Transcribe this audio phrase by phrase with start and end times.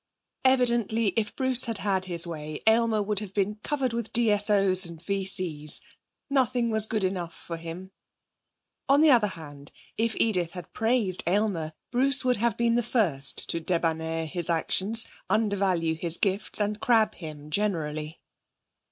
[0.43, 4.99] Evidently if Bruce had had his way Aylmer would have been covered with DSO's and
[4.99, 5.79] VC's;
[6.27, 7.91] nothing was good enough for him.
[8.89, 13.47] On the other hand, if Edith had praised Aylmer, Bruce would have been the first
[13.49, 18.21] to debiner his actions, undervalue his gifts, and crab him generally.